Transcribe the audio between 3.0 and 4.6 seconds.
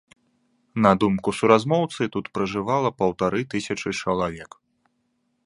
паўтары тысячы чалавек.